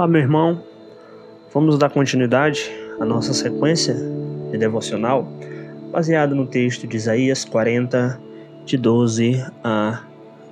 [0.00, 0.62] Olá, meu irmão.
[1.52, 3.94] Vamos dar continuidade à nossa sequência
[4.50, 5.30] de devocional
[5.92, 8.18] baseada no texto de Isaías 40,
[8.64, 10.00] de 12 a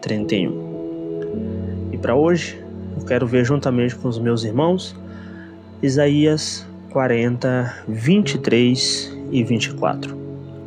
[0.00, 1.90] 31.
[1.92, 2.60] E para hoje,
[2.98, 4.96] eu quero ver juntamente com os meus irmãos
[5.80, 10.18] Isaías 40, 23 e 24.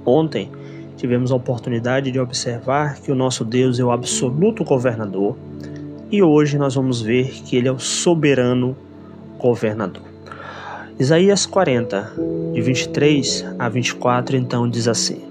[0.06, 0.50] Ontem
[0.96, 5.36] tivemos a oportunidade de observar que o nosso Deus é o absoluto governador
[6.12, 8.76] e hoje nós vamos ver que ele é o soberano
[9.38, 10.04] governador.
[11.00, 12.14] Isaías 40,
[12.54, 15.22] de 23 a 24, então diz assim: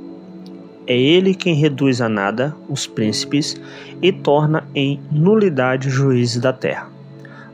[0.86, 3.60] É ele quem reduz a nada os príncipes
[4.00, 6.88] e torna em nulidade os juízes da terra.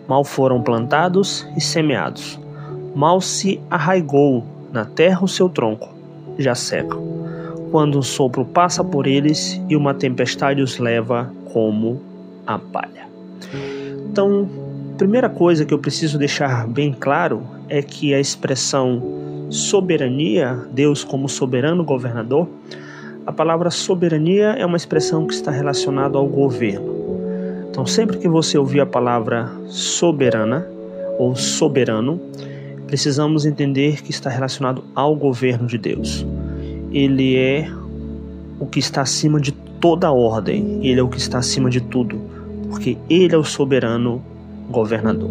[0.06, 2.38] Mal foram plantados e semeados,
[2.95, 5.88] mal se arraigou na terra o seu tronco,
[6.38, 7.02] já secam.
[7.70, 12.00] Quando um sopro passa por eles e uma tempestade os leva como
[12.47, 13.14] a palha.
[14.15, 14.48] Então,
[14.97, 19.03] primeira coisa que eu preciso deixar bem claro é que a expressão
[19.51, 22.47] soberania, Deus como soberano governador,
[23.27, 26.95] a palavra soberania é uma expressão que está relacionada ao governo.
[27.69, 30.65] Então, sempre que você ouvir a palavra soberana
[31.19, 32.20] ou soberano,
[32.87, 36.25] precisamos entender que está relacionado ao governo de Deus.
[36.92, 37.69] Ele é
[38.61, 42.33] o que está acima de toda ordem, ele é o que está acima de tudo
[42.75, 44.20] porque ele é o soberano
[44.69, 45.30] governador.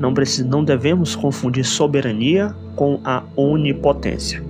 [0.00, 4.42] Não, precis, não devemos confundir soberania com a onipotência.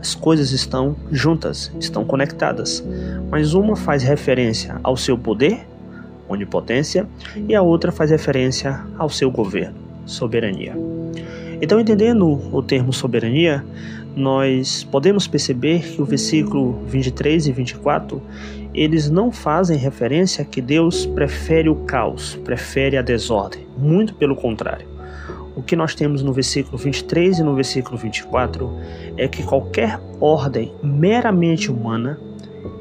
[0.00, 2.84] As coisas estão juntas, estão conectadas,
[3.28, 5.66] mas uma faz referência ao seu poder,
[6.28, 7.04] onipotência,
[7.48, 9.74] e a outra faz referência ao seu governo,
[10.06, 10.76] soberania.
[11.60, 13.64] Então, entendendo o termo soberania,
[14.14, 18.22] nós podemos perceber que o versículo 23 e 24
[18.74, 23.66] eles não fazem referência a que Deus prefere o caos, prefere a desordem.
[23.76, 24.86] Muito pelo contrário.
[25.54, 28.70] O que nós temos no versículo 23 e no versículo 24
[29.18, 32.18] é que qualquer ordem meramente humana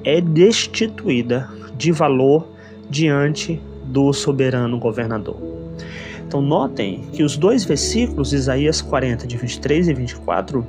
[0.06, 2.48] é destituída de valor
[2.90, 5.52] diante do soberano governador.
[6.26, 10.66] Então notem que os dois versículos, Isaías 40, de 23 e 24,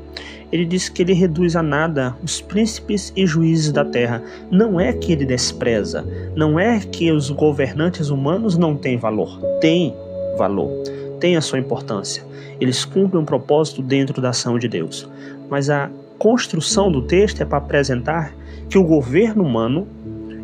[0.53, 4.23] ele diz que ele reduz a nada os príncipes e juízes da terra.
[4.51, 9.41] Não é que ele despreza, não é que os governantes humanos não têm valor.
[9.61, 9.97] Tem
[10.37, 10.71] valor,
[11.19, 12.23] tem a sua importância.
[12.61, 15.09] Eles cumprem um propósito dentro da ação de Deus.
[15.49, 18.35] Mas a construção do texto é para apresentar
[18.69, 19.89] que o governo humano,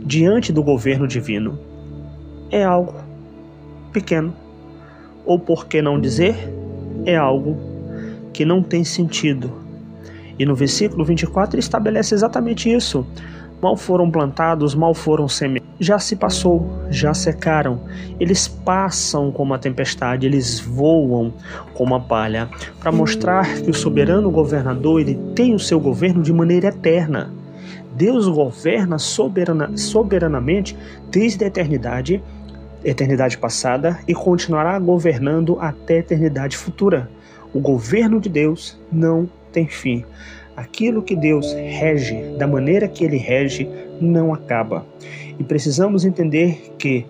[0.04, 1.58] diante do governo divino,
[2.50, 2.94] é algo
[3.92, 4.34] pequeno
[5.28, 6.34] ou por que não dizer,
[7.04, 7.54] é algo
[8.32, 9.67] que não tem sentido.
[10.38, 13.06] E no versículo 24 ele estabelece exatamente isso.
[13.60, 15.68] Mal foram plantados, mal foram semeados.
[15.80, 17.80] Já se passou, já secaram.
[18.20, 21.32] Eles passam como a tempestade, eles voam
[21.74, 26.32] como a palha, para mostrar que o soberano governador ele tem o seu governo de
[26.32, 27.32] maneira eterna.
[27.96, 30.76] Deus governa soberana, soberanamente
[31.10, 32.22] desde a eternidade
[32.84, 37.10] eternidade passada e continuará governando até a eternidade futura.
[37.52, 40.04] O governo de Deus não tem fim.
[40.56, 43.68] Aquilo que Deus rege, da maneira que ele rege,
[44.00, 44.86] não acaba.
[45.38, 47.04] E precisamos entender que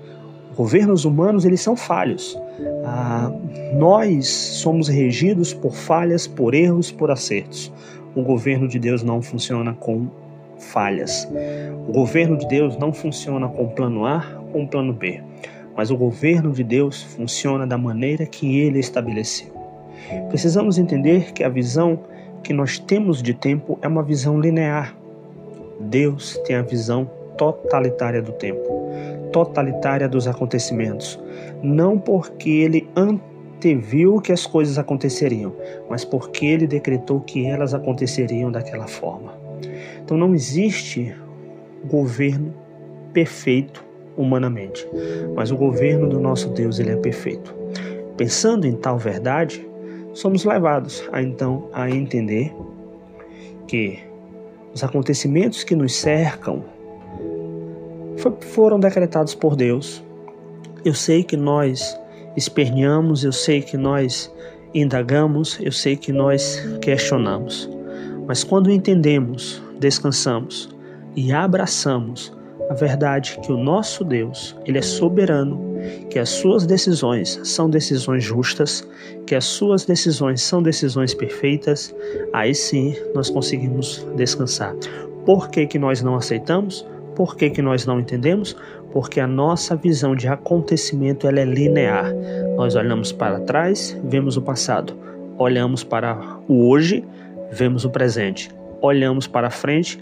[0.57, 2.39] governos humanos eles são falhos.
[2.85, 3.31] Ah,
[3.75, 7.73] nós somos regidos por falhas, por erros, por acertos.
[8.15, 10.09] O governo de Deus não funciona com
[10.59, 11.29] falhas.
[11.87, 15.23] O governo de Deus não funciona com plano A ou plano B
[15.77, 19.47] mas o governo de Deus funciona da maneira que ele estabeleceu.
[20.29, 22.01] Precisamos entender que a visão
[22.43, 24.97] que nós temos de tempo é uma visão linear.
[25.81, 28.91] Deus tem a visão totalitária do tempo,
[29.33, 31.19] totalitária dos acontecimentos,
[31.63, 35.55] não porque ele anteviu que as coisas aconteceriam,
[35.89, 39.33] mas porque ele decretou que elas aconteceriam daquela forma.
[40.03, 41.15] Então não existe
[41.85, 42.53] governo
[43.13, 43.85] perfeito
[44.17, 44.87] humanamente,
[45.35, 47.55] mas o governo do nosso Deus ele é perfeito.
[48.17, 49.68] Pensando em tal verdade,
[50.19, 52.53] somos levados a então a entender
[53.69, 54.01] que
[54.75, 56.65] os acontecimentos que nos cercam
[58.53, 60.03] foram decretados por Deus.
[60.85, 61.97] Eu sei que nós
[62.37, 64.33] esperneamos, eu sei que nós
[64.75, 67.71] indagamos, eu sei que nós questionamos.
[68.27, 70.69] Mas quando entendemos, descansamos
[71.15, 72.37] e abraçamos
[72.69, 75.68] a verdade que o nosso Deus, ele é soberano,
[76.11, 78.87] que as suas decisões são decisões justas,
[79.27, 81.95] que as suas decisões são decisões perfeitas,
[82.33, 84.75] aí sim nós conseguimos descansar.
[85.25, 86.87] Por que, que nós não aceitamos?
[87.15, 88.57] Por que, que nós não entendemos?
[88.93, 92.13] Porque a nossa visão de acontecimento ela é linear.
[92.57, 94.97] Nós olhamos para trás, vemos o passado.
[95.37, 96.19] Olhamos para
[96.49, 97.05] o hoje,
[97.53, 98.51] vemos o presente.
[98.81, 99.99] Olhamos para frente,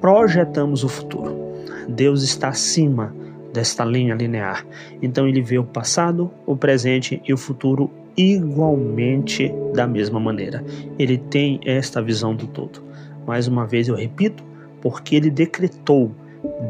[0.00, 1.50] projetamos o futuro.
[1.88, 3.14] Deus está acima
[3.52, 4.66] desta linha linear.
[5.02, 10.64] Então ele vê o passado, o presente e o futuro igualmente da mesma maneira.
[10.98, 12.82] Ele tem esta visão do todo.
[13.26, 14.42] Mais uma vez eu repito,
[14.80, 16.10] porque ele decretou,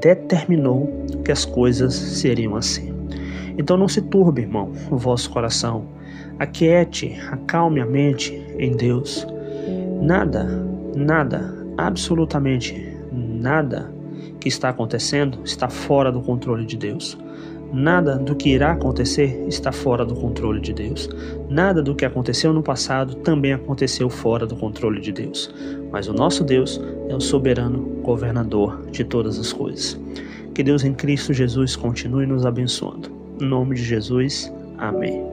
[0.00, 2.92] determinou que as coisas seriam assim.
[3.56, 5.86] Então não se turbe, irmão, o vosso coração.
[6.38, 9.26] Aquiete, acalme a mente em Deus.
[10.00, 10.44] Nada,
[10.94, 14.00] nada, absolutamente nada
[14.40, 17.19] que está acontecendo está fora do controle de Deus.
[17.72, 21.08] Nada do que irá acontecer está fora do controle de Deus.
[21.49, 25.55] Nada do que aconteceu no passado também aconteceu fora do controle de Deus.
[25.93, 29.99] Mas o nosso Deus é o soberano governador de todas as coisas.
[30.52, 33.08] Que Deus em Cristo Jesus continue nos abençoando.
[33.40, 35.29] Em nome de Jesus, amém.